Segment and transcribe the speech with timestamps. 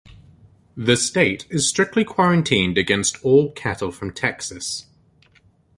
[0.75, 4.87] The state is strictly quarantined against all cattle from Texas.